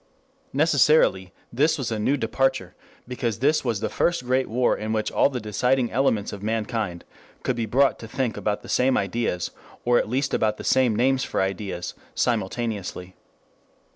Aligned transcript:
Necessarily 0.51 1.31
this 1.53 1.77
was 1.77 1.91
a 1.91 1.99
new 1.99 2.17
departure, 2.17 2.73
because 3.07 3.37
this 3.37 3.63
was 3.63 3.81
the 3.81 3.87
first 3.89 4.25
great 4.25 4.49
war 4.49 4.75
in 4.75 4.93
which 4.93 5.11
all 5.11 5.29
the 5.29 5.39
deciding 5.39 5.91
elements 5.91 6.33
of 6.33 6.41
mankind 6.41 7.05
could 7.43 7.55
be 7.55 7.67
brought 7.67 7.99
to 7.99 8.07
think 8.07 8.35
about 8.35 8.63
the 8.63 8.67
same 8.67 8.97
ideas, 8.97 9.51
or 9.85 9.99
at 9.99 10.09
least 10.09 10.33
about 10.33 10.57
the 10.57 10.63
same 10.63 10.95
names 10.95 11.23
for 11.23 11.39
ideas, 11.39 11.93
simultaneously. 12.15 13.15